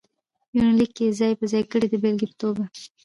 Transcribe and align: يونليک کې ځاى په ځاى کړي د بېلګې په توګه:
يونليک 0.57 0.91
کې 0.97 1.15
ځاى 1.19 1.33
په 1.39 1.45
ځاى 1.51 1.63
کړي 1.71 1.87
د 1.89 1.95
بېلګې 2.03 2.27
په 2.29 2.35
توګه: 2.41 2.63